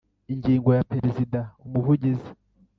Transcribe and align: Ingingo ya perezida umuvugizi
Ingingo 0.33 0.69
ya 0.77 0.85
perezida 0.91 1.39
umuvugizi 1.65 2.29